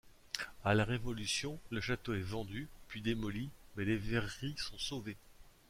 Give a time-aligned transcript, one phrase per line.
[0.65, 5.15] A la Révolution, le château est vendu puis démoli mais les verreries sont sauvées.